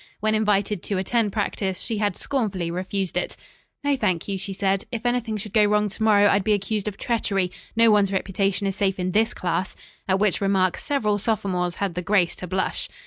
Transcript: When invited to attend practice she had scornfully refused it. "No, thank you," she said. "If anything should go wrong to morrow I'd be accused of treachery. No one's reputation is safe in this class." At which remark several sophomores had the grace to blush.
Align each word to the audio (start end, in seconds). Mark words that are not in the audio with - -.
When 0.19 0.33
invited 0.33 0.81
to 0.81 0.97
attend 0.97 1.31
practice 1.31 1.79
she 1.79 1.99
had 1.99 2.17
scornfully 2.17 2.71
refused 2.71 3.17
it. 3.17 3.37
"No, 3.83 3.95
thank 3.95 4.27
you," 4.27 4.35
she 4.35 4.51
said. 4.51 4.85
"If 4.91 5.05
anything 5.05 5.37
should 5.37 5.53
go 5.53 5.63
wrong 5.65 5.89
to 5.89 6.01
morrow 6.01 6.27
I'd 6.27 6.43
be 6.43 6.53
accused 6.53 6.87
of 6.87 6.97
treachery. 6.97 7.51
No 7.75 7.91
one's 7.91 8.11
reputation 8.11 8.65
is 8.65 8.75
safe 8.75 8.97
in 8.97 9.11
this 9.11 9.35
class." 9.35 9.75
At 10.07 10.17
which 10.17 10.41
remark 10.41 10.77
several 10.77 11.19
sophomores 11.19 11.75
had 11.75 11.93
the 11.93 12.01
grace 12.01 12.35
to 12.37 12.47
blush. 12.47 12.89